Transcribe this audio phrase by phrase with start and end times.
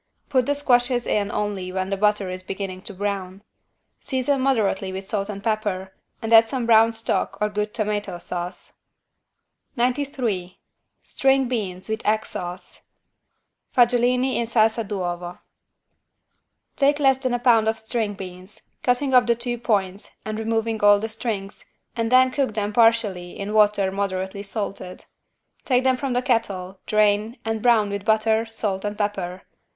[0.29, 3.43] Put the squashes in only when the butter is beginning to brown.
[4.01, 5.93] Season moderately with salt and butter
[6.23, 8.73] and add some brown stock or good tomato sauce.
[9.75, 10.57] 93
[11.03, 12.81] STRING BEANS WITH EGG SAUCE
[13.75, 15.37] (Fagiuolini in salsa d'uovo)
[16.75, 20.81] Take less than a pound of string beans, cutting off the two points and removing
[20.81, 21.63] all the strings,
[21.95, 25.05] and then cook them partially in water moderately salted.
[25.63, 29.43] Take them from the kettle, drain, and brown with butter, salt and pepper.